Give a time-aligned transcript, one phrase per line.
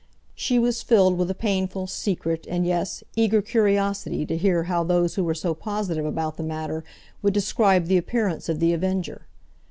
[0.33, 5.13] She was filled with a painful, secret, and, yes, eager curiosity to hear how those
[5.13, 6.83] who were so positive about the matter
[7.21, 9.27] would describe the appearance of The Avenger.